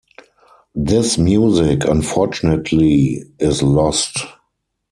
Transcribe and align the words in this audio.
This 0.73 1.19
music 1.19 1.85
unfortunately 1.85 3.21
is 3.37 3.61
lost. 3.61 4.17